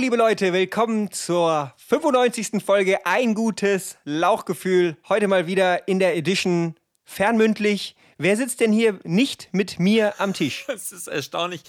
[0.00, 2.64] Liebe Leute, willkommen zur 95.
[2.64, 4.96] Folge Ein gutes Lauchgefühl.
[5.10, 6.74] Heute mal wieder in der Edition
[7.04, 7.96] fernmündlich.
[8.16, 10.64] Wer sitzt denn hier nicht mit mir am Tisch?
[10.74, 11.60] Es ist erstaunlich.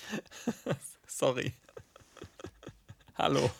[1.08, 1.52] Sorry.
[3.18, 3.52] Hallo.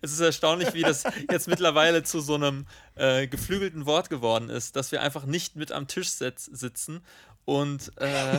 [0.00, 4.76] Es ist erstaunlich, wie das jetzt mittlerweile zu so einem äh, geflügelten Wort geworden ist,
[4.76, 7.02] dass wir einfach nicht mit am Tisch sitzen
[7.46, 8.38] und äh,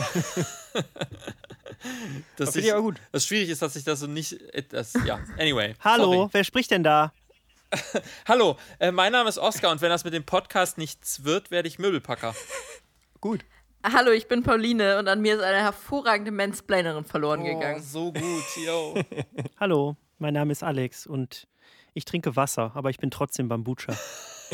[2.36, 3.00] das ich aber gut.
[3.10, 4.38] Das schwierig ist, dass ich das so nicht.
[4.70, 5.74] Das, ja, anyway.
[5.80, 6.28] Hallo, sorry.
[6.32, 7.12] wer spricht denn da?
[8.28, 11.68] Hallo, äh, mein Name ist Oskar und wenn das mit dem Podcast nichts wird, werde
[11.68, 12.34] ich Möbelpacker.
[13.20, 13.44] gut.
[13.82, 17.82] Hallo, ich bin Pauline und an mir ist eine hervorragende Mansplainerin verloren oh, gegangen.
[17.82, 18.94] So gut, yo.
[19.58, 21.46] Hallo, mein Name ist Alex und
[21.94, 23.94] ich trinke Wasser, aber ich bin trotzdem Bambucha.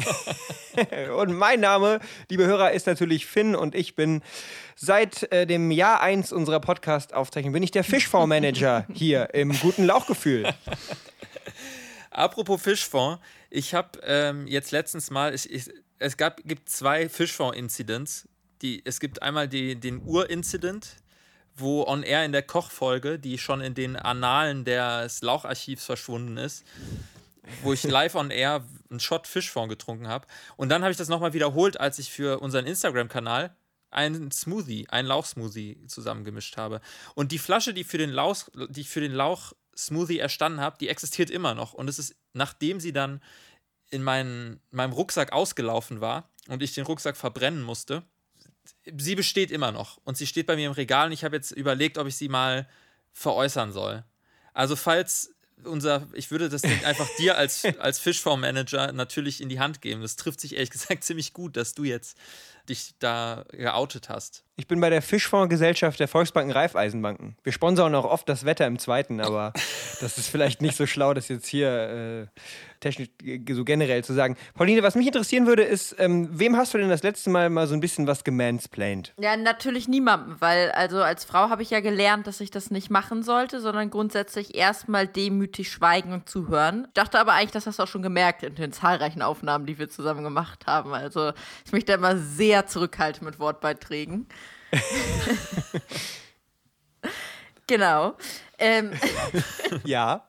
[1.17, 4.23] und mein Name, liebe Hörer, ist natürlich Finn und ich bin
[4.77, 10.53] seit äh, dem Jahr 1 unserer Podcast-Aufzeichnung bin ich der Fischfondsmanager hier im guten Lauchgefühl.
[12.11, 13.21] Apropos Fischfonds,
[13.51, 18.29] ich habe ähm, jetzt letztens mal, ich, ich, es gab, gibt zwei Fischfonds-Incidents.
[18.85, 20.97] es gibt einmal die, den Ur-Incident,
[21.57, 26.65] wo On Air in der Kochfolge, die schon in den Annalen des Laucharchivs verschwunden ist,
[27.63, 30.27] wo ich live on air einen Shot Fischfond getrunken habe.
[30.57, 33.55] Und dann habe ich das nochmal wiederholt, als ich für unseren Instagram-Kanal
[33.91, 36.81] einen Smoothie, einen Lauchsmoothie zusammengemischt habe.
[37.15, 40.89] Und die Flasche, die für den Lauch, die ich für den Lauch-Smoothie erstanden habe, die
[40.89, 41.75] existiert immer noch.
[41.75, 43.23] Und es ist, nachdem sie dann
[43.91, 48.03] in meinen, meinem Rucksack ausgelaufen war und ich den Rucksack verbrennen musste,
[48.99, 49.99] sie besteht immer noch.
[50.05, 52.29] Und sie steht bei mir im Regal und ich habe jetzt überlegt, ob ich sie
[52.29, 52.69] mal
[53.13, 54.05] veräußern soll.
[54.53, 59.61] Also falls unser, ich würde das Ding einfach dir als, als Fischfondsmanager natürlich in die
[59.61, 60.03] Hand geben.
[60.03, 62.17] Das trifft sich ehrlich gesagt ziemlich gut, dass du jetzt
[62.69, 64.45] dich da geoutet hast.
[64.57, 67.37] Ich bin bei der Fischfondsgesellschaft der Volksbanken Raiffeisenbanken.
[67.43, 69.53] Wir sponsern auch oft das Wetter im Zweiten, aber
[70.01, 72.41] das ist vielleicht nicht so schlau, das jetzt hier äh,
[72.79, 73.09] technisch
[73.51, 74.37] so generell zu sagen.
[74.55, 77.67] Pauline, was mich interessieren würde, ist, ähm, wem hast du denn das letzte Mal mal
[77.67, 79.13] so ein bisschen was gemansplained?
[79.19, 82.91] Ja, natürlich niemandem, weil also als Frau habe ich ja gelernt, dass ich das nicht
[82.91, 86.85] machen sollte, sondern grundsätzlich erstmal demütig schweigen und zuhören.
[86.89, 89.79] Ich dachte aber eigentlich, das hast du auch schon gemerkt in den zahlreichen Aufnahmen, die
[89.81, 90.95] wir zusammen gemacht haben.
[90.95, 91.33] Also
[91.65, 94.29] ich mich da immer sehr zurückhalte mit Wortbeiträgen.
[97.67, 98.17] genau.
[98.59, 98.93] Ähm.
[99.85, 100.29] ja.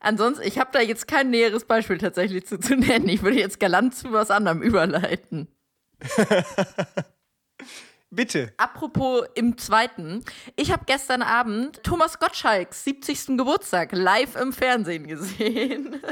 [0.00, 3.08] Ansonsten, ich habe da jetzt kein näheres Beispiel tatsächlich zu, zu nennen.
[3.08, 5.48] Ich würde jetzt galant zu was anderem überleiten.
[8.10, 8.52] Bitte.
[8.56, 10.24] Apropos im zweiten.
[10.56, 13.38] Ich habe gestern Abend Thomas Gottschalks 70.
[13.38, 16.02] Geburtstag live im Fernsehen gesehen.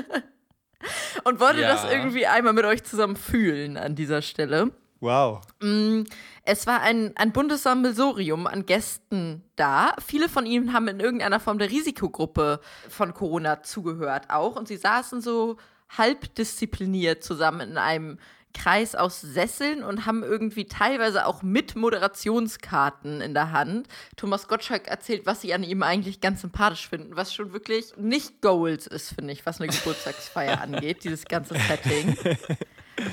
[1.24, 1.72] Und wollte ja.
[1.72, 4.72] das irgendwie einmal mit euch zusammen fühlen an dieser Stelle.
[5.00, 5.40] Wow.
[5.62, 6.02] Mm,
[6.44, 9.94] es war ein, ein buntes Sammelsurium an Gästen da.
[10.04, 14.56] Viele von ihnen haben in irgendeiner Form der Risikogruppe von Corona zugehört auch.
[14.56, 15.56] Und sie saßen so
[15.96, 18.18] halb diszipliniert zusammen in einem
[18.52, 23.88] Kreis aus Sesseln und haben irgendwie teilweise auch mit Moderationskarten in der Hand.
[24.16, 28.40] Thomas Gottschalk erzählt, was sie an ihm eigentlich ganz sympathisch finden, was schon wirklich nicht
[28.40, 32.16] Goals ist, finde ich, was eine Geburtstagsfeier angeht, dieses ganze Setting.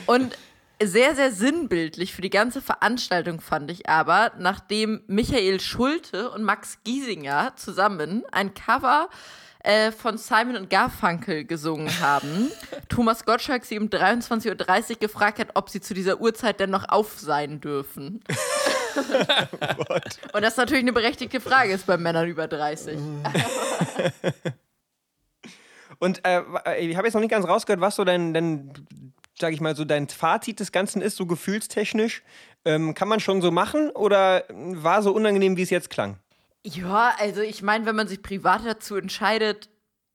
[0.05, 0.37] Und
[0.81, 6.79] sehr, sehr sinnbildlich für die ganze Veranstaltung fand ich aber, nachdem Michael Schulte und Max
[6.83, 9.09] Giesinger zusammen ein Cover
[9.59, 12.51] äh, von Simon und Garfunkel gesungen haben,
[12.89, 16.89] Thomas Gottschalk sie um 23.30 Uhr gefragt hat, ob sie zu dieser Uhrzeit denn noch
[16.89, 18.23] auf sein dürfen.
[20.33, 22.99] und das natürlich eine berechtigte Frage ist bei Männern über 30.
[25.99, 26.43] Und äh,
[26.79, 28.71] ich habe jetzt noch nicht ganz rausgehört, was so dein, dein
[29.39, 32.23] sage ich mal, so dein Fazit des Ganzen ist, so gefühlstechnisch?
[32.65, 36.17] Ähm, kann man schon so machen oder war so unangenehm, wie es jetzt klang?
[36.75, 39.69] Ja, also ich meine, wenn man sich privat dazu entscheidet,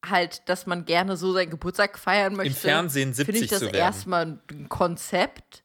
[0.06, 3.62] halt, dass man gerne so seinen Geburtstag feiern möchte, im Fernsehen 70 finde ich das
[3.62, 5.64] erstmal ein Konzept.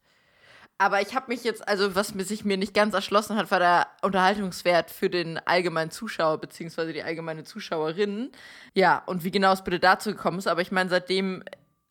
[0.78, 3.88] Aber ich habe mich jetzt, also was sich mir nicht ganz erschlossen hat, war der
[4.04, 8.32] Unterhaltungswert für den allgemeinen Zuschauer beziehungsweise die allgemeine Zuschauerin.
[8.74, 10.48] Ja, und wie genau es bitte dazu gekommen ist.
[10.48, 11.44] Aber ich meine, seitdem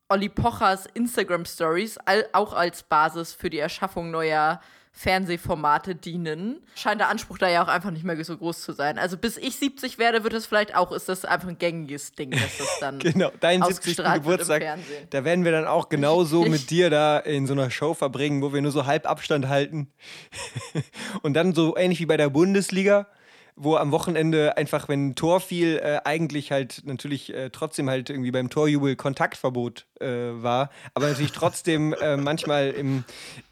[0.09, 1.99] Olli Pochers Instagram Stories
[2.33, 4.61] auch als Basis für die Erschaffung neuer
[4.99, 6.57] Fernsehformate dienen.
[6.75, 8.99] Scheint der Anspruch da ja auch einfach nicht mehr so groß zu sein.
[8.99, 12.31] Also bis ich 70 werde, wird es vielleicht auch, ist das einfach ein gängiges Ding,
[12.31, 13.99] dass das dann Genau, dein 70.
[13.99, 14.65] Geburtstag,
[15.11, 18.41] da werden wir dann auch genau so mit dir da in so einer Show verbringen,
[18.41, 19.93] wo wir nur so halb Abstand halten.
[21.23, 23.07] Und dann so ähnlich wie bei der Bundesliga,
[23.59, 28.11] wo am Wochenende einfach, wenn ein Tor fiel, äh, eigentlich halt natürlich äh, trotzdem halt
[28.11, 33.05] irgendwie beim Torjubel Kontaktverbot äh, war, aber natürlich trotzdem äh, manchmal im,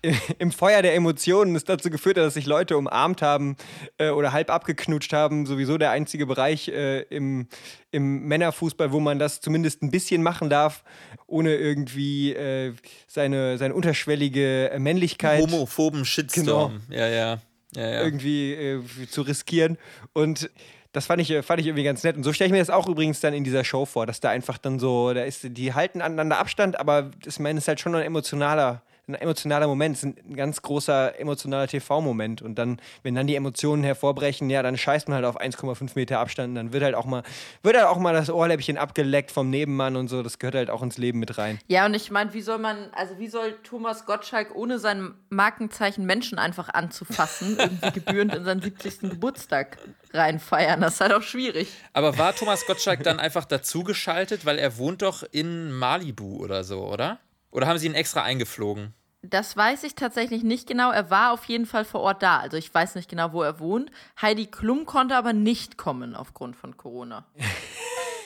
[0.39, 3.57] im Feuer der Emotionen es dazu geführt hat, dass sich Leute umarmt haben
[3.97, 5.47] äh, oder halb abgeknutscht haben.
[5.47, 7.49] Sowieso der einzige Bereich äh, im,
[7.91, 10.85] im Männerfußball, wo man das zumindest ein bisschen machen darf,
[11.27, 12.37] ohne irgendwie
[13.07, 15.41] seine, seine unterschwellige Männlichkeit.
[15.41, 16.83] Homophoben Shitstorm.
[16.89, 17.01] Genau.
[17.01, 17.39] Ja, ja
[17.77, 18.03] ja, ja.
[18.03, 19.79] irgendwie äh, zu riskieren.
[20.13, 20.51] Und
[20.93, 22.17] das fand ich, äh, fand ich irgendwie ganz nett.
[22.17, 24.31] Und so stelle ich mir das auch übrigens dann in dieser Show vor, dass da
[24.31, 27.95] einfach dann so, da ist, die halten aneinander Abstand, aber das, meine, ist halt schon
[27.95, 32.43] ein emotionaler ein emotionaler Moment, es ist ein ganz großer emotionaler TV-Moment.
[32.43, 36.21] Und dann, wenn dann die Emotionen hervorbrechen, ja, dann scheißt man halt auf 1,5 Meter
[36.21, 37.23] Abstand und dann wird halt auch mal,
[37.63, 40.23] wird halt auch mal das Ohrläppchen abgeleckt vom Nebenmann und so.
[40.23, 41.59] Das gehört halt auch ins Leben mit rein.
[41.69, 46.07] Ja, und ich meine, wie soll man, also wie soll Thomas Gottschalk ohne sein Markenzeichen
[46.07, 49.01] Menschen einfach anzufassen, irgendwie gebührend in seinen 70.
[49.01, 49.77] Geburtstag
[50.13, 50.81] reinfeiern?
[50.81, 51.69] Das ist halt auch schwierig.
[51.93, 56.87] Aber war Thomas Gottschalk dann einfach dazugeschaltet, weil er wohnt doch in Malibu oder so,
[56.87, 57.19] oder?
[57.55, 58.93] Oder haben sie ihn extra eingeflogen?
[59.23, 60.91] Das weiß ich tatsächlich nicht genau.
[60.91, 62.39] Er war auf jeden Fall vor Ort da.
[62.39, 63.91] Also ich weiß nicht genau, wo er wohnt.
[64.21, 67.25] Heidi Klum konnte aber nicht kommen aufgrund von Corona.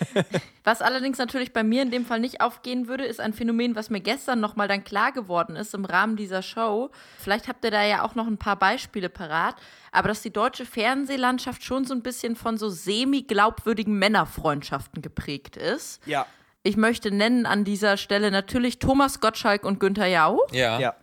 [0.64, 3.90] was allerdings natürlich bei mir in dem Fall nicht aufgehen würde, ist ein Phänomen, was
[3.90, 6.90] mir gestern nochmal dann klar geworden ist im Rahmen dieser Show.
[7.18, 9.56] Vielleicht habt ihr da ja auch noch ein paar Beispiele parat.
[9.92, 16.04] Aber dass die deutsche Fernsehlandschaft schon so ein bisschen von so semi-glaubwürdigen Männerfreundschaften geprägt ist.
[16.06, 16.26] Ja.
[16.62, 20.52] Ich möchte nennen an dieser Stelle natürlich Thomas Gottschalk und Günther Jauch.
[20.52, 20.78] Ja.
[20.78, 20.94] ja.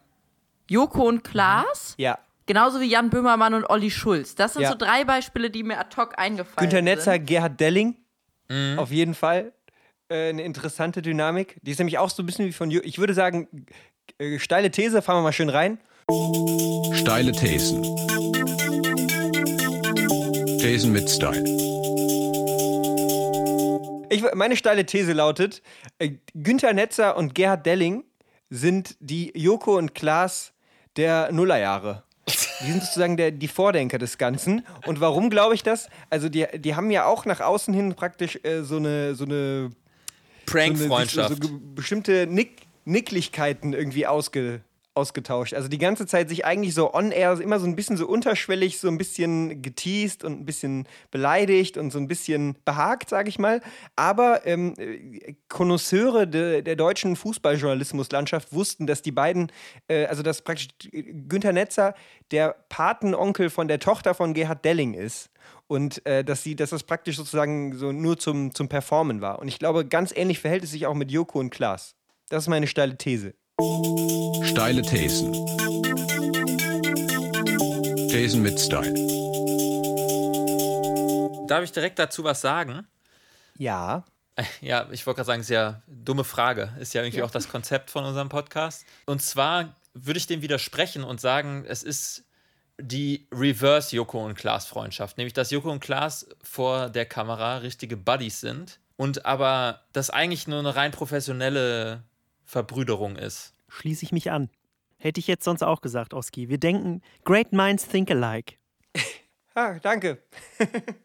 [0.69, 1.95] Joko und Klaas.
[1.97, 2.03] Mhm.
[2.03, 2.19] Ja.
[2.47, 4.35] Genauso wie Jan Böhmermann und Olli Schulz.
[4.35, 4.69] Das sind ja.
[4.69, 6.85] so drei Beispiele, die mir ad hoc eingefallen Günther sind.
[6.85, 7.95] Günther Netzer, Gerhard Delling.
[8.49, 8.77] Mhm.
[8.77, 9.51] Auf jeden Fall.
[10.09, 11.57] Äh, eine interessante Dynamik.
[11.63, 13.65] Die ist nämlich auch so ein bisschen wie von, ich würde sagen,
[14.19, 15.79] äh, steile These, fahren wir mal schön rein.
[16.93, 17.81] Steile Thesen.
[20.59, 21.64] Thesen mit Style.
[24.15, 25.61] Ich, meine steile These lautet:
[25.99, 28.05] äh, Günther Netzer und Gerhard Delling
[28.49, 30.53] sind die Joko und Klaas
[30.95, 32.03] der Nullerjahre.
[32.61, 34.65] Die sind sozusagen der, die Vordenker des Ganzen.
[34.85, 35.89] Und warum glaube ich das?
[36.09, 39.71] Also, die, die haben ja auch nach außen hin praktisch äh, so eine, so eine
[40.45, 41.43] Prank-Freundschaft.
[41.43, 44.61] So, so, bestimmte Nick Nicklichkeiten irgendwie ausge,
[44.95, 45.53] ausgetauscht.
[45.53, 48.87] Also die ganze Zeit sich eigentlich so on-air immer so ein bisschen so unterschwellig, so
[48.87, 53.61] ein bisschen geteased und ein bisschen beleidigt und so ein bisschen behagt, sage ich mal.
[53.95, 54.73] Aber ähm,
[55.49, 59.51] Konnoisseure de, der deutschen Fußballjournalismuslandschaft wussten, dass die beiden,
[59.87, 61.93] äh, also dass praktisch Günther Netzer
[62.31, 65.29] der Patenonkel von der Tochter von Gerhard Delling ist
[65.67, 69.39] und äh, dass sie, dass das praktisch sozusagen so nur zum, zum Performen war.
[69.39, 71.95] Und ich glaube, ganz ähnlich verhält es sich auch mit Joko und Klaas.
[72.29, 73.33] Das ist meine steile These.
[73.57, 75.31] Steile Thesen.
[78.09, 78.93] Thesen mit Style.
[81.47, 82.85] Darf ich direkt dazu was sagen?
[83.57, 84.03] Ja.
[84.59, 86.73] Ja, ich wollte gerade sagen, ist ja dumme Frage.
[86.81, 87.23] Ist ja irgendwie ja.
[87.23, 88.85] auch das Konzept von unserem Podcast.
[89.05, 92.25] Und zwar würde ich dem widersprechen und sagen, es ist
[92.77, 95.17] die Reverse Joko und Klaas Freundschaft.
[95.17, 100.45] Nämlich, dass Joko und Klaas vor der Kamera richtige Buddies sind und aber das eigentlich
[100.47, 102.03] nur eine rein professionelle
[102.45, 103.53] Verbrüderung ist.
[103.67, 104.49] Schließe ich mich an.
[104.97, 106.49] Hätte ich jetzt sonst auch gesagt, Oski.
[106.49, 108.55] Wir denken, great minds think alike.
[109.55, 110.23] ah, danke.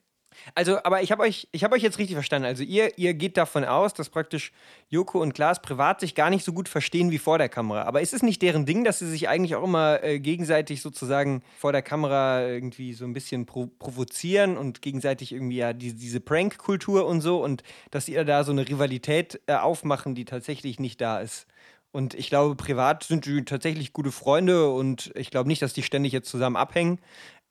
[0.55, 2.47] also, aber ich habe euch, hab euch jetzt richtig verstanden.
[2.47, 4.53] Also, ihr, ihr geht davon aus, dass praktisch
[4.89, 7.83] Joko und Klaas privat sich gar nicht so gut verstehen wie vor der Kamera.
[7.83, 11.43] Aber ist es nicht deren Ding, dass sie sich eigentlich auch immer äh, gegenseitig sozusagen
[11.59, 16.21] vor der Kamera irgendwie so ein bisschen pro provozieren und gegenseitig irgendwie ja die, diese
[16.21, 21.01] Prank-Kultur und so und dass ihr da so eine Rivalität äh, aufmachen, die tatsächlich nicht
[21.01, 21.47] da ist?
[21.93, 25.83] Und ich glaube, privat sind die tatsächlich gute Freunde und ich glaube nicht, dass die
[25.83, 27.01] ständig jetzt zusammen abhängen.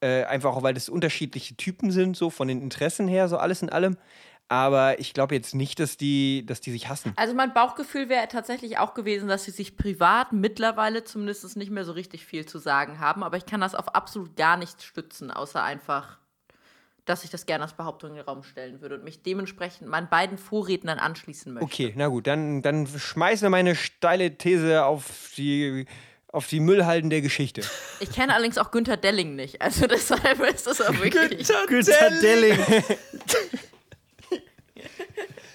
[0.01, 3.61] Äh, einfach auch, weil das unterschiedliche Typen sind, so von den Interessen her, so alles
[3.61, 3.97] in allem.
[4.47, 7.13] Aber ich glaube jetzt nicht, dass die, dass die sich hassen.
[7.17, 11.85] Also mein Bauchgefühl wäre tatsächlich auch gewesen, dass sie sich privat mittlerweile zumindest nicht mehr
[11.85, 13.23] so richtig viel zu sagen haben.
[13.23, 16.17] Aber ich kann das auf absolut gar nichts stützen, außer einfach
[17.09, 20.09] dass ich das gerne als Behauptung in den Raum stellen würde und mich dementsprechend meinen
[20.09, 21.65] beiden Vorrednern anschließen möchte.
[21.65, 25.87] Okay, na gut, dann, dann schmeißen wir meine steile These auf die
[26.31, 27.61] auf die Müllhalden der Geschichte.
[27.99, 29.61] Ich kenne allerdings auch Günther Delling nicht.
[29.61, 31.47] Also deshalb ist das auch wirklich.
[31.47, 32.59] Günther, Günther Delling.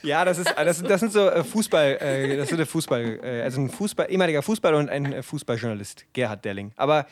[0.03, 3.61] ja, das ist das, das sind so äh, Fußball, äh, das sind Fußball, äh, also
[3.61, 6.73] ein Fußball, ehemaliger Fußballer und ein äh, Fußballjournalist, Gerhard Delling.
[6.77, 7.07] Aber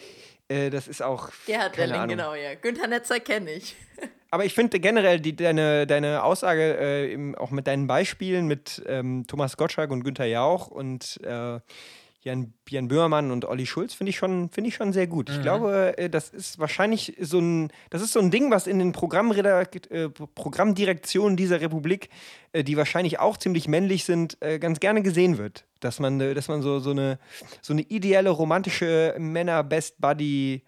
[0.49, 1.31] äh, das ist auch.
[1.47, 2.09] Gerhard Delling, Ahnung.
[2.09, 2.55] genau, ja.
[2.55, 3.77] Günther Netzer kenne ich.
[4.31, 9.27] Aber ich finde generell die, deine, deine Aussage, äh, auch mit deinen Beispielen mit ähm,
[9.27, 11.61] Thomas Gottschalk und Günther Jauch und äh,
[12.25, 15.29] Jan, Jan Böhmermann und Olli Schulz finde ich schon, finde ich schon sehr gut.
[15.29, 18.79] Ich glaube, äh, das ist wahrscheinlich so ein, das ist so ein Ding, was in
[18.79, 22.11] den Programmredakt äh, Programmdirektionen dieser Republik,
[22.53, 25.65] äh, die wahrscheinlich auch ziemlich männlich sind, äh, ganz gerne gesehen wird.
[25.81, 27.19] Dass man, dass man so, so eine,
[27.61, 30.63] so eine ideelle romantische Männer-Best-Buddy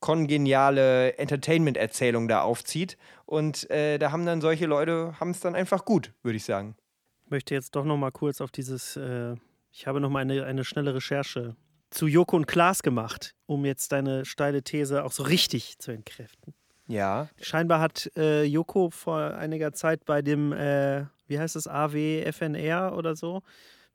[0.00, 2.98] kongeniale Entertainment-Erzählung da aufzieht.
[3.24, 6.76] Und da haben dann solche Leute, haben es dann einfach gut, würde ich sagen.
[7.24, 9.34] Ich möchte jetzt doch noch mal kurz auf dieses, äh,
[9.72, 11.56] ich habe noch mal eine, eine schnelle Recherche
[11.90, 16.54] zu Joko und Klaas gemacht, um jetzt deine steile These auch so richtig zu entkräften.
[16.86, 17.28] Ja.
[17.40, 23.14] Scheinbar hat äh, Joko vor einiger Zeit bei dem, äh, wie heißt es, AWFNR oder
[23.16, 23.42] so,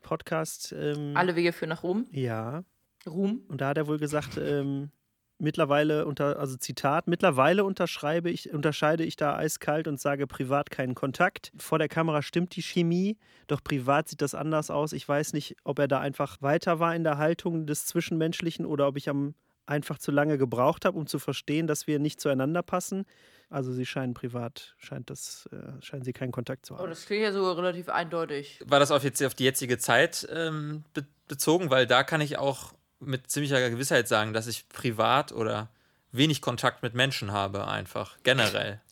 [0.01, 0.73] Podcast.
[0.77, 2.07] Ähm, Alle Wege führen nach Rom.
[2.11, 2.63] Ja,
[3.05, 3.41] Ruhm.
[3.47, 4.89] und da hat er wohl gesagt, ähm,
[5.39, 10.95] mittlerweile unter, also Zitat, mittlerweile unterschreibe ich, unterscheide ich da eiskalt und sage privat keinen
[10.95, 11.51] Kontakt.
[11.57, 13.17] Vor der Kamera stimmt die Chemie,
[13.47, 14.93] doch privat sieht das anders aus.
[14.93, 18.87] Ich weiß nicht, ob er da einfach weiter war in der Haltung des Zwischenmenschlichen oder
[18.87, 22.63] ob ich am einfach zu lange gebraucht habe, um zu verstehen, dass wir nicht zueinander
[22.63, 23.05] passen.
[23.49, 26.89] Also sie scheinen privat, scheint das, äh, scheinen sie keinen Kontakt zu Oh, haben.
[26.89, 28.61] das klingt ja so relativ eindeutig.
[28.65, 31.69] War das auf, jetzt, auf die jetzige Zeit ähm, be bezogen?
[31.69, 35.69] Weil da kann ich auch mit ziemlicher Gewissheit sagen, dass ich privat oder
[36.11, 38.81] wenig Kontakt mit Menschen habe, einfach generell.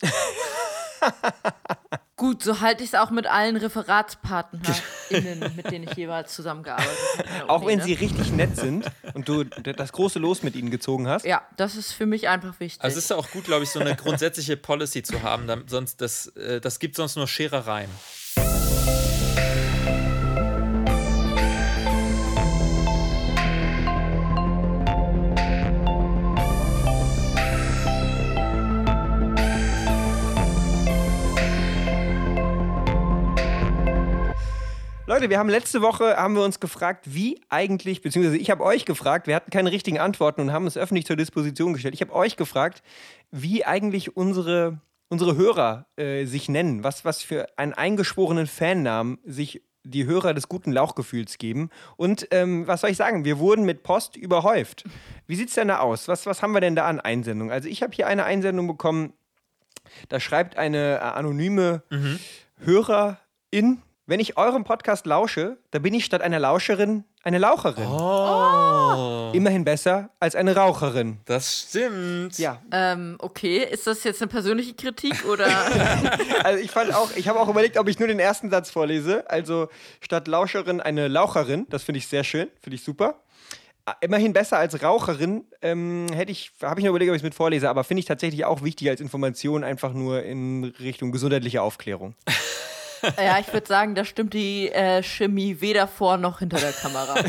[2.16, 7.50] Gut, so halte ich es auch mit allen ReferatspartnerInnen, mit denen ich jeweils zusammengearbeitet habe.
[7.50, 7.84] Auch wenn ne?
[7.84, 11.26] sie richtig nett sind und du das große Los mit ihnen gezogen hast.
[11.26, 12.82] Ja, das ist für mich einfach wichtig.
[12.82, 16.00] Also es ist ja auch gut, glaube ich, so eine grundsätzliche Policy zu haben, sonst
[16.00, 17.90] das, äh, das gibt sonst nur Scherereien.
[35.16, 38.84] Leute, wir haben letzte Woche haben wir uns gefragt, wie eigentlich, beziehungsweise ich habe euch
[38.84, 41.94] gefragt, wir hatten keine richtigen Antworten und haben es öffentlich zur Disposition gestellt.
[41.94, 42.82] Ich habe euch gefragt,
[43.30, 49.62] wie eigentlich unsere, unsere Hörer äh, sich nennen, was, was für einen eingeschworenen Fannamen sich
[49.84, 51.70] die Hörer des guten Lauchgefühls geben.
[51.96, 54.84] Und ähm, was soll ich sagen, wir wurden mit Post überhäuft.
[55.26, 56.08] Wie sieht es denn da aus?
[56.08, 57.54] Was, was haben wir denn da an Einsendungen?
[57.54, 59.14] Also ich habe hier eine Einsendung bekommen,
[60.10, 61.84] da schreibt eine äh, anonyme
[62.58, 67.88] Hörerin, wenn ich eurem Podcast lausche, da bin ich statt einer Lauscherin eine Laucherin.
[67.88, 71.18] Oh, Immerhin besser als eine Raucherin.
[71.24, 72.38] das stimmt.
[72.38, 75.46] Ja, ähm, okay, ist das jetzt eine persönliche Kritik oder?
[76.44, 79.28] also ich fand auch, ich habe auch überlegt, ob ich nur den ersten Satz vorlese.
[79.28, 79.68] Also
[80.00, 81.66] statt Lauscherin eine Laucherin.
[81.68, 83.20] Das finde ich sehr schön, finde ich super.
[83.86, 85.46] Ah, Immerhin besser als Raucherin.
[85.62, 88.06] Ähm, hätte ich, habe ich nur überlegt, ob ich es mit vorlese, aber finde ich
[88.06, 92.14] tatsächlich auch wichtig als Information, einfach nur in Richtung gesundheitliche Aufklärung.
[93.18, 97.14] ja, ich würde sagen, da stimmt die äh, Chemie weder vor noch hinter der Kamera.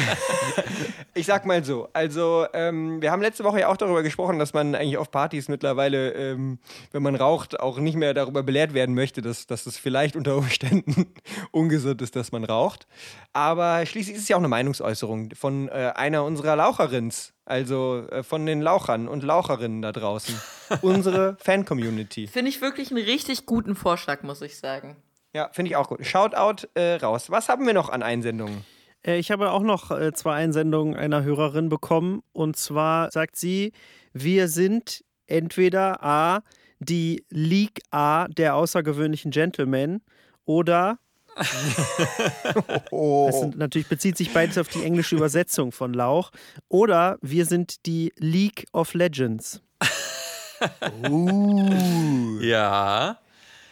[1.18, 4.54] Ich sag mal so, also ähm, wir haben letzte Woche ja auch darüber gesprochen, dass
[4.54, 6.60] man eigentlich auf Partys mittlerweile, ähm,
[6.92, 10.38] wenn man raucht, auch nicht mehr darüber belehrt werden möchte, dass, dass es vielleicht unter
[10.38, 11.08] Umständen
[11.52, 12.86] ungesund ist, dass man raucht.
[13.34, 18.22] Aber schließlich ist es ja auch eine Meinungsäußerung von äh, einer unserer Laucherins, also äh,
[18.22, 20.40] von den Lauchern und Laucherinnen da draußen.
[20.82, 22.28] Unsere Fan-Community.
[22.28, 24.98] Finde ich wirklich einen richtig guten Vorschlag, muss ich sagen.
[25.38, 26.04] Ja, finde ich auch gut.
[26.04, 27.30] Shoutout äh, raus.
[27.30, 28.66] Was haben wir noch an Einsendungen?
[29.06, 32.24] Äh, Ich habe auch noch äh, zwei Einsendungen einer Hörerin bekommen.
[32.34, 33.72] Und zwar sagt sie,
[34.14, 36.40] wir sind entweder A,
[36.80, 40.02] die League A der außergewöhnlichen Gentlemen
[40.46, 40.98] oder,
[41.36, 41.52] das
[43.40, 46.32] sind, natürlich bezieht sich beides auf die englische Übersetzung von Lauch,
[46.68, 49.62] oder wir sind die League of Legends.
[51.08, 52.40] Uh.
[52.42, 53.20] Ja.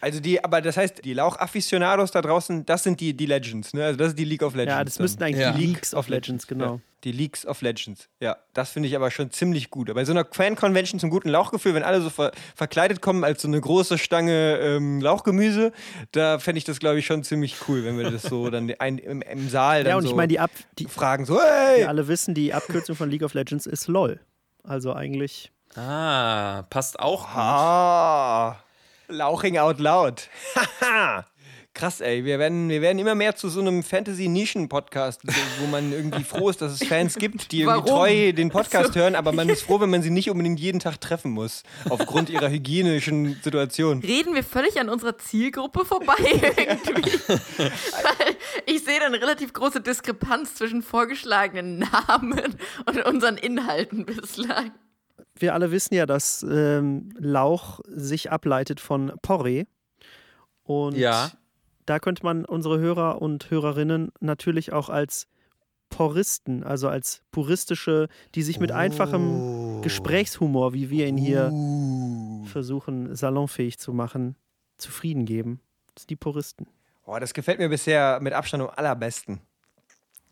[0.05, 3.85] Also die, aber das heißt, die Lauch-Afficionados da draußen, das sind die, die Legends, ne?
[3.85, 4.77] Also das ist die League of Legends.
[4.77, 5.03] Ja, das dann.
[5.03, 5.51] müssten eigentlich Ja.
[5.53, 6.75] die Leagues of Legends, genau.
[6.75, 8.07] Ja, die Leagues of Legends.
[8.19, 9.91] Ja, das finde ich aber schon ziemlich gut.
[9.95, 13.47] Bei so einer Fan-Convention zum guten Lauchgefühl, wenn alle so ver verkleidet kommen als so
[13.47, 15.71] eine große Stange ähm, Lauchgemüse,
[16.11, 18.99] da fände ich das, glaube ich, schon ziemlich cool, wenn wir das so dann ein,
[18.99, 21.79] im, im Saal dann Ja, und so ich meine, die, Ab die fragen so, hey!
[21.79, 24.19] wir alle wissen, die Abkürzung von League of Legends ist LOL.
[24.63, 25.51] Also eigentlich.
[25.75, 27.35] Ah, passt auch gut.
[27.37, 28.57] Ah,
[29.07, 30.29] Lauching out loud.
[30.55, 31.25] Haha.
[31.75, 32.23] Krass, ey.
[32.23, 35.21] Wir werden, wir werden immer mehr zu so einem Fantasy-Nischen-Podcast,
[35.59, 37.99] wo, man irgendwie froh ist, dass es Fans gibt, die irgendwie Warum?
[37.99, 41.01] treu den Podcast hören, aber man ist froh, wenn man sie nicht unbedingt jeden Tag
[41.01, 43.99] treffen muss, aufgrund ihrer hygienischen Situation.
[43.99, 47.11] Reden wir völlig an unserer Zielgruppe vorbei irgendwie.
[47.27, 48.35] Weil
[48.67, 54.71] ich sehe da eine relativ große Diskrepanz zwischen vorgeschlagenen Namen und unseren Inhalten bislang.
[55.37, 59.65] Wir alle wissen ja, dass ähm, Lauch sich ableitet von Porree.
[60.63, 61.31] Und Ja.
[61.85, 65.27] da könnte man unsere Hörer und Hörerinnen natürlich auch als
[65.89, 69.43] Poristen, also als puristische, die sich mit einfachem
[69.81, 71.53] Gesprächshumor, wie wir ihn hier
[72.43, 74.35] versuchen, salonfähig zu machen,
[74.77, 75.59] zufrieden geben.
[75.93, 76.67] Das sind die Puristen.
[77.05, 79.41] Boah, das gefällt mir bisher mit Abstand am allerbesten.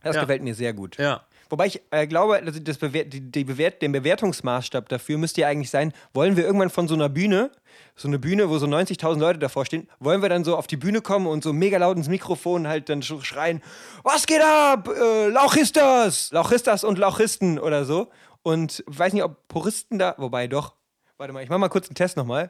[0.02, 0.22] Das Ja.
[0.22, 0.98] gefällt mir sehr gut.
[0.98, 1.26] Ja.
[1.54, 5.50] Wobei ich äh, glaube, also das Bewer die, die Bewert den Bewertungsmaßstab dafür müsste ja
[5.50, 7.52] eigentlich sein, wollen wir irgendwann von so einer Bühne,
[7.96, 10.78] so eine Bühne, wo so 90.000 Leute davor stehen, wollen wir dann so auf die
[10.78, 13.62] Bühne kommen und so mega laut ins Mikrofon halt dann sch- schreien,
[14.02, 18.10] was geht ab, äh, Lauchistas, Lauchistas und Lauchisten oder so.
[18.42, 20.74] Und ich weiß nicht, ob Puristen da, wobei doch,
[21.18, 22.50] warte mal, ich mach mal kurz einen Test nochmal.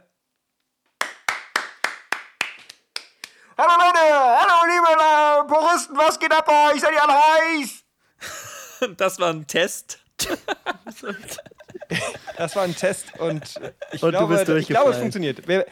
[3.57, 6.79] Hallo Leute, hallo liebe äh, Puristen, was geht ab bei euch?
[6.79, 7.13] Seid ihr alle
[7.59, 7.83] heiß?
[8.97, 9.99] Das war ein Test.
[12.37, 13.43] Das war ein Test und
[13.91, 15.47] ich, Und du glaube, ich glaube, es funktioniert.
[15.47, 15.65] Wir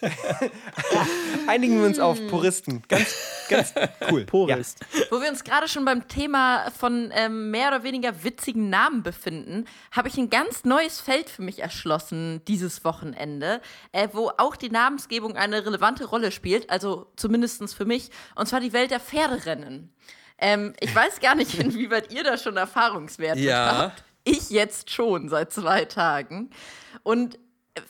[1.46, 2.82] Einigen wir uns auf Puristen.
[2.88, 3.14] Ganz,
[3.48, 3.74] ganz
[4.10, 4.24] cool.
[4.24, 4.80] Porist.
[5.10, 9.66] Wo wir uns gerade schon beim Thema von ähm, mehr oder weniger witzigen Namen befinden,
[9.92, 13.60] habe ich ein ganz neues Feld für mich erschlossen dieses Wochenende,
[13.92, 18.60] äh, wo auch die Namensgebung eine relevante Rolle spielt, also zumindest für mich, und zwar
[18.60, 19.92] die Welt der Pferderennen.
[20.44, 23.78] Ähm, ich weiß gar nicht, inwieweit ihr da schon Erfahrungswerte Ja.
[23.78, 24.04] habt.
[24.24, 26.50] Ich jetzt schon seit zwei Tagen.
[27.02, 27.38] Und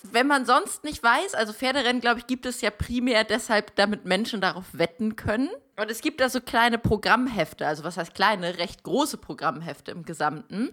[0.03, 4.05] wenn man sonst nicht weiß, also Pferderennen, glaube ich, gibt es ja primär deshalb, damit
[4.05, 5.51] Menschen darauf wetten können.
[5.77, 10.05] Und es gibt da so kleine Programmhefte, also was heißt kleine, recht große Programmhefte im
[10.05, 10.71] Gesamten,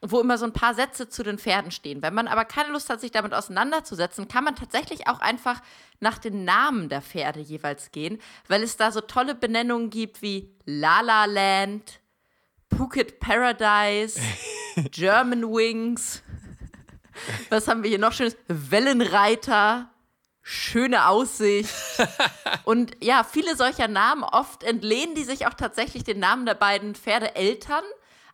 [0.00, 2.02] wo immer so ein paar Sätze zu den Pferden stehen.
[2.02, 5.60] Wenn man aber keine Lust hat, sich damit auseinanderzusetzen, kann man tatsächlich auch einfach
[5.98, 10.54] nach den Namen der Pferde jeweils gehen, weil es da so tolle Benennungen gibt wie
[10.66, 12.00] La La Land,
[12.76, 14.20] Phuket Paradise,
[14.92, 16.22] German Wings.
[17.48, 18.36] Was haben wir hier noch schönes?
[18.46, 19.90] Wellenreiter,
[20.44, 21.74] schöne Aussicht.
[22.64, 26.94] Und ja, viele solcher Namen, oft entlehnen die sich auch tatsächlich den Namen der beiden
[26.94, 27.82] Pferdeeltern.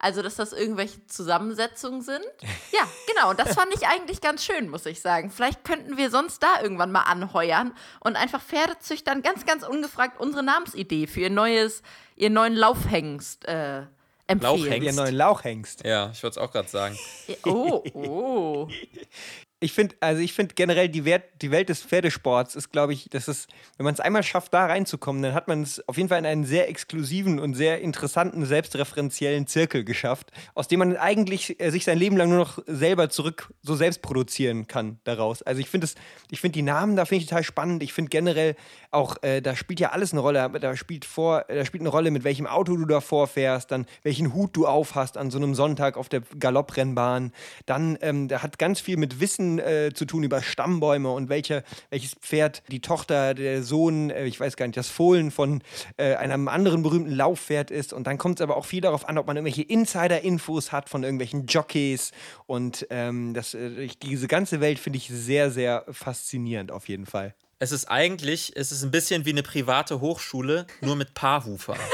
[0.03, 2.25] Also, dass das irgendwelche Zusammensetzungen sind.
[2.73, 3.31] Ja, genau.
[3.31, 5.31] Und das fand ich eigentlich ganz schön, muss ich sagen.
[5.31, 10.43] Vielleicht könnten wir sonst da irgendwann mal anheuern und einfach Pferdezüchtern ganz, ganz ungefragt unsere
[10.43, 11.83] Namensidee für ihr neues,
[12.17, 13.83] ihr neuen Laufhengst äh,
[14.29, 14.41] empfehlen.
[14.41, 14.87] Lauchhengst.
[14.87, 15.85] Ihr neuen Lauchhengst.
[15.85, 16.99] Ja, ich wollte es auch gerade sagen.
[17.45, 18.69] Oh, oh.
[19.61, 23.09] Ich finde, also ich finde generell die, Wert, die Welt des Pferdesports ist, glaube ich,
[23.11, 26.09] das ist, wenn man es einmal schafft, da reinzukommen, dann hat man es auf jeden
[26.09, 31.61] Fall in einen sehr exklusiven und sehr interessanten, selbstreferenziellen Zirkel geschafft, aus dem man eigentlich
[31.61, 35.43] äh, sich sein Leben lang nur noch selber zurück so selbst produzieren kann daraus.
[35.43, 35.95] Also ich finde es,
[36.31, 37.83] ich finde die Namen da finde ich total spannend.
[37.83, 38.57] Ich finde generell
[38.91, 40.51] auch, äh, da spielt ja alles eine Rolle.
[40.61, 44.35] Da spielt vor, da spielt eine Rolle, mit welchem Auto du davor fährst, dann welchen
[44.35, 47.33] Hut du aufhast an so einem Sonntag auf der Galopprennbahn.
[47.67, 51.65] Dann, ähm, da hat ganz viel mit Wissen äh, zu tun über Stammbäume und welche,
[51.91, 55.63] welches Pferd die Tochter, der Sohn, äh, ich weiß gar nicht, das Fohlen von
[55.97, 57.93] äh, einem anderen berühmten Laufpferd ist.
[57.93, 61.03] Und dann kommt es aber auch viel darauf an, ob man irgendwelche Insider-Infos hat von
[61.03, 62.13] irgendwelchen Jockeys.
[62.47, 67.35] Und ähm, das, äh, diese ganze Welt finde ich sehr, sehr faszinierend auf jeden Fall.
[67.59, 71.77] Es ist eigentlich, es ist ein bisschen wie eine private Hochschule, nur mit Paarhufer.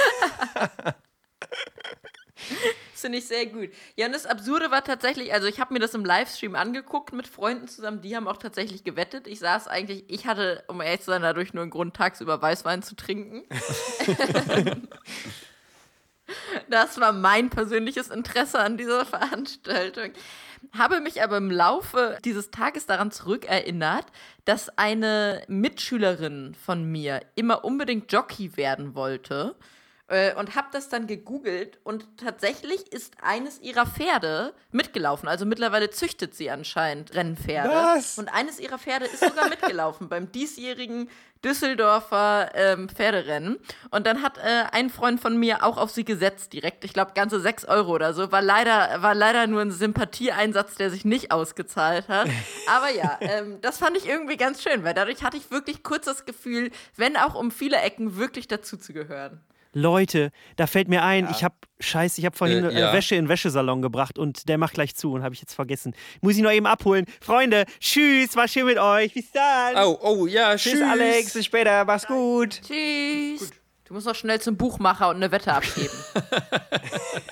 [2.97, 3.69] Finde ich sehr gut.
[3.95, 7.29] Ja, und das Absurde war tatsächlich, also ich habe mir das im Livestream angeguckt mit
[7.29, 9.27] Freunden zusammen, die haben auch tatsächlich gewettet.
[9.27, 12.83] Ich saß eigentlich, ich hatte, um ehrlich zu sein, dadurch nur einen Grund, tagsüber Weißwein
[12.83, 13.43] zu trinken.
[16.71, 20.13] das war mein persönliches Interesse an dieser Veranstaltung.
[20.73, 24.07] Habe mich aber im Laufe dieses Tages daran zurückerinnert,
[24.47, 29.55] dass eine Mitschülerin von mir immer unbedingt Jockey werden wollte.
[30.09, 35.29] Äh, und habe das dann gegoogelt und tatsächlich ist eines ihrer Pferde mitgelaufen.
[35.29, 37.71] Also mittlerweile züchtet sie anscheinend Rennpferde.
[37.71, 38.17] Was?
[38.17, 41.11] Und eines ihrer Pferde ist sogar mitgelaufen beim diesjährigen
[41.45, 43.59] Düsseldorfer ähm, Pferderennen.
[43.91, 46.85] Und dann hat äh, ein Freund von mir auch auf sie gesetzt direkt.
[46.85, 48.31] Ich glaube, ganze 6 Euro oder so.
[48.31, 52.29] War leider, war leider nur ein Sympathieeinsatz, der sich nicht ausgezahlt hat.
[52.69, 56.05] Aber ja, ähm, das fand ich irgendwie ganz schön, weil dadurch hatte ich wirklich kurz
[56.05, 59.41] das Gefühl, wenn auch um viele Ecken, wirklich dazuzugehören.
[59.77, 62.93] Leute, da fällt mir ein, ich habe Scheiße, ich habe vorhin Äh, äh, ja.
[62.95, 65.95] Wäsche in den Wäschesalon gebracht und der macht gleich zu und habe ich jetzt vergessen.
[66.23, 67.05] Muss ich noch eben abholen.
[67.21, 69.13] Freunde, tschüss, war schön mit euch.
[69.13, 69.75] Bis dann.
[69.77, 70.83] Oh, oh, ja, Tschüss, tschüss.
[70.83, 72.63] Alex, bis später, mach's gut.
[72.63, 73.51] Tschüss.
[73.85, 75.93] Du musst noch schnell zum Buchmacher und eine Wette abgeben.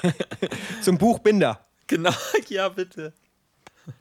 [0.82, 1.66] Zum Buchbinder.
[1.86, 2.12] Genau,
[2.48, 3.14] ja, bitte.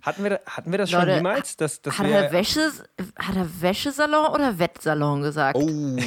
[0.01, 1.57] Hatten wir, hatten wir das schon Leute, jemals?
[1.57, 2.71] Dass, dass Hat er, Wäsche,
[3.17, 5.57] hat er Wäschesalon oder Wettsalon gesagt?
[5.57, 5.97] Oh.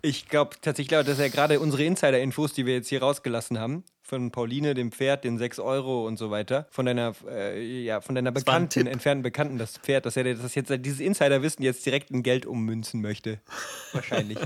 [0.00, 4.30] Ich glaube tatsächlich, dass er gerade unsere Insider-Infos, die wir jetzt hier rausgelassen haben, von
[4.30, 8.30] Pauline, dem Pferd, den 6 Euro und so weiter, von deiner, äh, ja, von deiner
[8.30, 12.46] Bekannten, entfernten Bekannten, das Pferd, dass er das jetzt, dieses Insiderwissen jetzt direkt in Geld
[12.46, 13.40] ummünzen möchte.
[13.92, 14.38] Wahrscheinlich.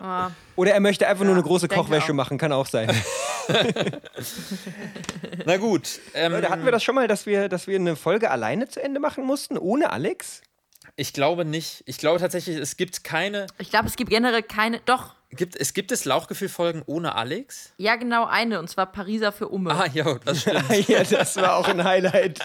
[0.00, 2.16] Ah, Oder er möchte einfach nur Ja, eine große Kochwäsche auch.
[2.16, 2.90] machen, kann auch sein.
[5.46, 6.00] Na gut.
[6.14, 8.82] Ähm, Leute, hatten wir das schon mal, dass wir, dass wir eine Folge alleine zu
[8.82, 10.42] Ende machen mussten, ohne Alex?
[10.96, 11.82] Ich glaube nicht.
[11.86, 13.46] Ich glaube tatsächlich, es gibt keine.
[13.58, 14.80] ich glaube, es gibt generell keine.
[14.80, 17.72] Doch, Gibt, es gibt es Lauchgefühl-Folgen ohne Alex?
[17.78, 18.58] ja, genau eine.
[18.58, 19.70] Und zwar Pariser für Umme.
[19.70, 20.88] Ah, ja, das stimmt.
[20.88, 22.38] ja, das war auch ein Highlight.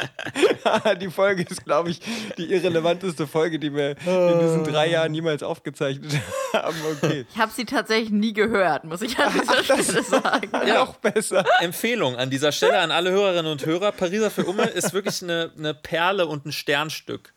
[1.02, 2.00] die Folge ist, glaube ich,
[2.38, 6.13] die irrelevanteste Folge, die wir in diesen drei Jahren jemals aufgezeichnet
[6.54, 6.78] haben.
[6.93, 7.26] Okay.
[7.30, 10.50] Ich habe sie tatsächlich nie gehört, muss ich an dieser Stelle sagen.
[10.65, 10.86] Ja.
[10.86, 11.43] Noch besser.
[11.60, 13.91] Empfehlung an dieser Stelle an alle Hörerinnen und Hörer.
[13.91, 17.34] Pariser für Umme ist wirklich eine, eine Perle und ein Sternstück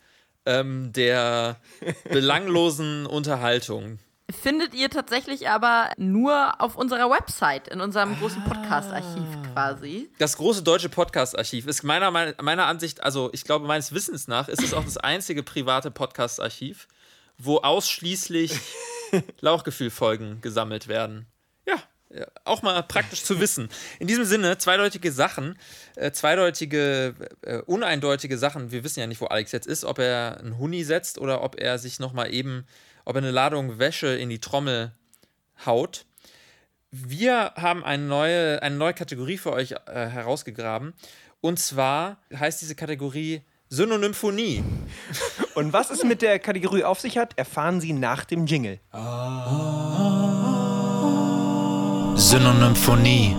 [0.46, 1.56] ähm, der
[2.10, 3.98] belanglosen Unterhaltung.
[4.30, 10.10] Findet ihr tatsächlich aber nur auf unserer Website, in unserem großen Podcast-Archiv quasi.
[10.18, 14.62] Das große deutsche Podcast-Archiv ist meiner, meiner Ansicht, also ich glaube meines Wissens nach, ist
[14.62, 16.86] es auch das einzige private Podcast-Archiv,
[17.38, 18.52] wo ausschließlich
[19.40, 21.26] Lauchgefühl-Folgen gesammelt werden.
[22.12, 23.68] Ja, auch mal praktisch zu wissen.
[24.00, 25.56] In diesem Sinne, zweideutige Sachen,
[25.94, 28.72] äh, zweideutige, äh, uneindeutige Sachen.
[28.72, 31.60] Wir wissen ja nicht, wo Alex jetzt ist, ob er einen Huni setzt oder ob
[31.60, 32.66] er sich nochmal eben,
[33.04, 34.92] ob er eine Ladung Wäsche in die Trommel
[35.64, 36.04] haut.
[36.90, 40.94] Wir haben eine neue, eine neue Kategorie für euch äh, herausgegraben.
[41.40, 44.64] Und zwar heißt diese Kategorie Synonymphonie.
[45.54, 48.80] Und was es mit der Kategorie auf sich hat, erfahren Sie nach dem Jingle.
[52.20, 53.34] Synonymphonie.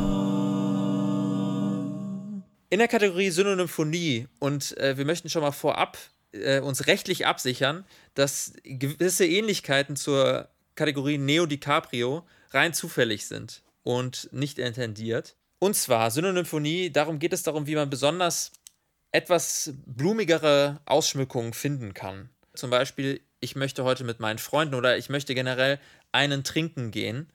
[2.71, 5.99] In der Kategorie Synonymphonie und äh, wir möchten schon mal vorab
[6.31, 14.29] äh, uns rechtlich absichern, dass gewisse Ähnlichkeiten zur Kategorie Neo DiCaprio rein zufällig sind und
[14.31, 15.35] nicht intendiert.
[15.59, 18.51] Und zwar Synonymphonie, darum geht es darum, wie man besonders
[19.11, 22.31] etwas blumigere Ausschmückungen finden kann.
[22.55, 25.79] Zum Beispiel, ich möchte heute mit meinen Freunden oder ich möchte generell
[26.11, 27.31] einen trinken gehen.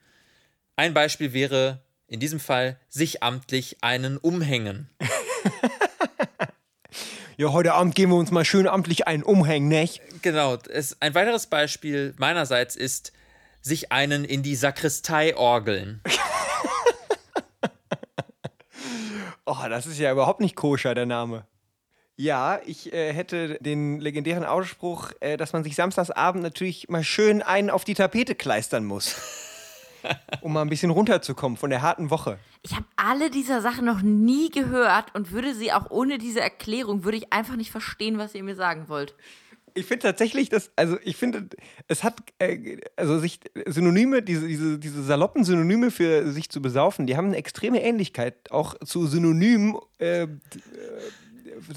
[0.76, 4.90] Ein Beispiel wäre in diesem Fall sich amtlich einen umhängen.
[7.38, 10.00] Ja, heute Abend gehen wir uns mal schön amtlich einen umhängen, nicht?
[10.22, 13.12] Genau, es, ein weiteres Beispiel meinerseits ist
[13.60, 16.00] sich einen in die Sakristei orgeln.
[19.48, 21.46] Oh, das ist ja überhaupt nicht koscher, der Name.
[22.16, 27.42] Ja, ich äh, hätte den legendären Ausspruch, äh, dass man sich samstagsabend natürlich mal schön
[27.42, 29.14] einen auf die Tapete kleistern muss.
[30.40, 32.38] um mal ein bisschen runterzukommen von der harten Woche.
[32.62, 37.04] Ich habe alle dieser Sachen noch nie gehört und würde sie auch ohne diese Erklärung,
[37.04, 39.14] würde ich einfach nicht verstehen, was ihr mir sagen wollt.
[39.74, 41.50] Ich finde tatsächlich, dass, also ich finde,
[41.86, 47.06] es hat, äh, also sich Synonyme, diese, diese, diese saloppen Synonyme für sich zu besaufen,
[47.06, 50.28] die haben eine extreme Ähnlichkeit auch zu Synonymen äh,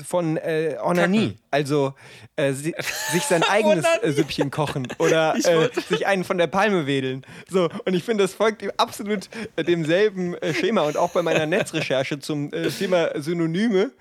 [0.06, 1.38] von äh, Onanie.
[1.52, 1.94] Also
[2.36, 2.76] äh, si
[3.12, 7.26] sich sein eigenes äh, Süppchen kochen oder äh, sich einen von der Palme wedeln.
[7.50, 10.82] So, und ich finde, das folgt absolut äh, demselben äh, Schema.
[10.82, 13.92] Und auch bei meiner Netzrecherche zum äh, Thema Synonyme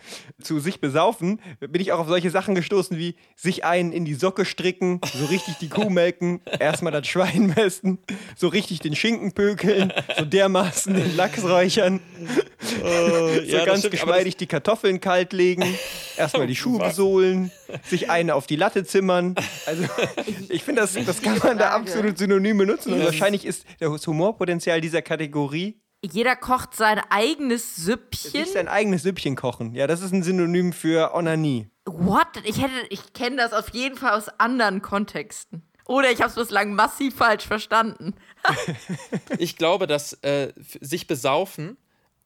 [0.43, 4.15] zu sich besaufen, bin ich auch auf solche Sachen gestoßen wie sich einen in die
[4.15, 7.99] Socke stricken, so richtig die Kuh melken, erstmal das Schwein mästen,
[8.37, 12.01] so richtig den Schinken pökeln, so dermaßen den Lachs räuchern,
[12.61, 15.58] so ja, ganz geschmeidig die Kartoffeln kalt legen,
[16.17, 17.51] erstmal die Schuhe besohlen,
[17.85, 19.35] sich einen auf die Latte zimmern.
[19.67, 19.85] Also
[20.49, 22.93] ich finde, das, das kann man da absolut synonym benutzen.
[22.93, 28.31] Und wahrscheinlich ist das Humorpotenzial dieser Kategorie Jeder kocht sein eigenes Süppchen.
[28.31, 29.75] sich sein eigenes Süppchen kochen.
[29.75, 31.69] Ja, das ist ein Synonym für Onanie.
[31.87, 32.29] What?
[32.45, 35.63] Ich hätte, ich kenne das auf jeden Fall aus anderen Kontexten.
[35.87, 38.15] Oder ich habe es bislang massiv falsch verstanden.
[39.39, 41.77] Ich glaube, dass äh, sich besaufen,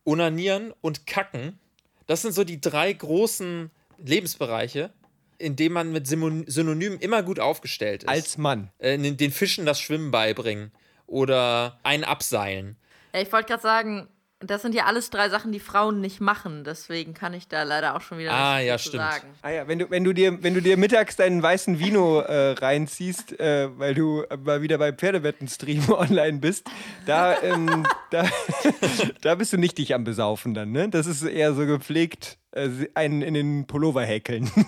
[0.05, 1.59] onanieren und kacken,
[2.07, 4.93] das sind so die drei großen Lebensbereiche,
[5.39, 8.09] in denen man mit Synonymen immer gut aufgestellt ist.
[8.09, 8.71] Als Mann.
[8.79, 10.73] äh, den den Fischen das Schwimmen beibringen
[11.07, 12.77] oder ein Abseilen.
[13.13, 14.09] Ja, ich wollte gerade sagen,
[14.45, 16.65] das sind ja alles drei Sachen, die Frauen nicht machen.
[16.65, 19.03] Deswegen kann ich da leider auch schon wieder Ah, nichts ja, stimmt.
[19.03, 19.29] sagen.
[19.43, 22.53] Ah ja, wenn du, wenn du, dir, wenn du dir mittags deinen weißen Vino äh,
[22.53, 26.67] reinziehst, äh, weil du mal wieder beim Pferdewetten-Stream online bist,
[27.07, 28.27] da, ähm, da,
[29.21, 30.89] da bist du nicht dich am Besaufen dann, ne?
[30.89, 34.51] Das ist eher so gepflegt, äh, einen in den Pullover häkeln.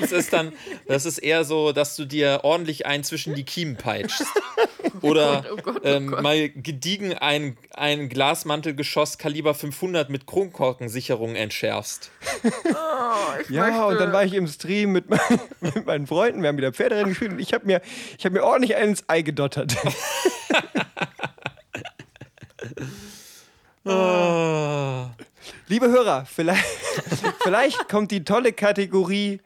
[0.00, 0.52] Das ist dann,
[0.88, 4.26] das ist eher so, dass du dir ordentlich einen zwischen die Kiemen peitschst.
[5.02, 6.22] Oder oh Gott, oh ähm, Gott.
[6.22, 12.10] mal gediegen ein, ein Glasmantelgeschoss Kaliber 500 mit Kronkorkensicherung entschärfst.
[13.48, 15.20] ja, und dann war ich im Stream mit, mein,
[15.60, 17.80] mit meinen Freunden, wir haben wieder Pferderennen gespielt und ich habe mir,
[18.18, 19.76] ich hab mir ordentlich einen ins Ei gedottert.
[25.68, 26.64] Liebe Hörer, vielleicht,
[27.42, 29.40] vielleicht kommt die tolle Kategorie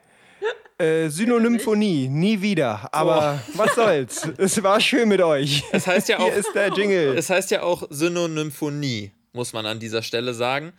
[0.77, 2.89] Äh, Synonymphonie, nie wieder.
[2.91, 4.27] Aber was soll's?
[4.37, 5.63] es war schön mit euch.
[5.71, 7.15] Es heißt ja auch, Hier ist der Jingle.
[7.17, 10.73] es heißt ja auch Synonymphonie, muss man an dieser Stelle sagen.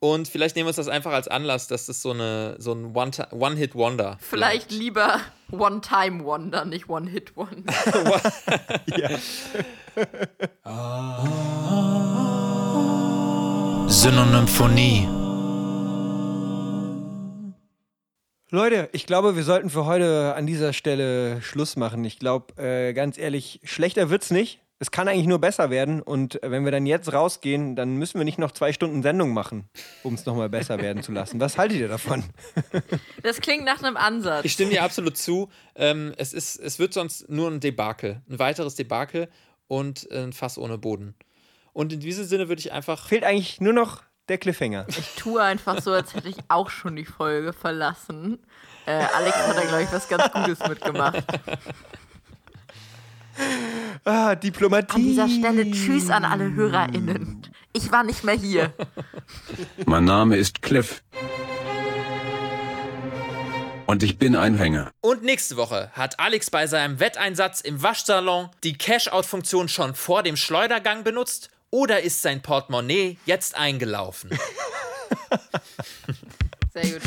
[0.00, 2.96] Und vielleicht nehmen wir uns das einfach als Anlass, dass das so, eine, so ein
[2.96, 5.20] One- One-Hit-Wonder Vielleicht lieber
[5.52, 7.72] One-Time-Wonder, nicht One-Hit-Wonder.
[13.88, 15.08] Synonymphonie.
[18.54, 22.04] Leute, ich glaube, wir sollten für heute an dieser Stelle Schluss machen.
[22.04, 24.60] Ich glaube, äh, ganz ehrlich, schlechter wird's nicht.
[24.78, 26.02] Es kann eigentlich nur besser werden.
[26.02, 29.70] Und wenn wir dann jetzt rausgehen, dann müssen wir nicht noch zwei Stunden Sendung machen,
[30.02, 31.40] um es nochmal besser werden zu lassen.
[31.40, 32.24] Was haltet ihr davon?
[33.22, 34.44] Das klingt nach einem Ansatz.
[34.44, 35.48] Ich stimme dir absolut zu.
[35.74, 38.20] Ähm, es, ist, es wird sonst nur ein Debakel.
[38.28, 39.30] Ein weiteres Debakel
[39.66, 41.14] und ein Fass ohne Boden.
[41.72, 43.08] Und in diesem Sinne würde ich einfach.
[43.08, 44.86] Fehlt eigentlich nur noch der Cliffhanger.
[44.88, 48.38] Ich tue einfach so, als hätte ich auch schon die Folge verlassen.
[48.86, 51.24] Äh, Alex hat da, glaube ich, was ganz Gutes mitgemacht.
[54.04, 54.94] Ah, Diplomatie.
[54.94, 57.42] An dieser Stelle Tschüss an alle HörerInnen.
[57.72, 58.74] Ich war nicht mehr hier.
[59.86, 61.02] Mein Name ist Cliff.
[63.86, 64.90] Und ich bin ein Hänger.
[65.00, 70.36] Und nächste Woche hat Alex bei seinem Wetteinsatz im Waschsalon die Cash-Out-Funktion schon vor dem
[70.36, 74.30] Schleudergang benutzt oder ist sein Portemonnaie jetzt eingelaufen?
[76.72, 77.02] Sehr gut.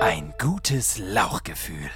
[0.00, 1.90] Ein gutes Lauchgefühl.